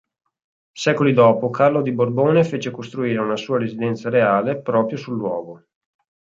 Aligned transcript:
Secoli 0.73 1.13
dopo, 1.13 1.51
Carlo 1.51 1.83
di 1.83 1.91
Borbone 1.91 2.43
fece 2.43 2.71
costruire 2.71 3.19
una 3.19 3.37
sua 3.37 3.59
residenza 3.59 4.09
reale 4.09 4.57
proprio 4.59 4.97
sul 4.97 5.15
luogo. 5.15 5.63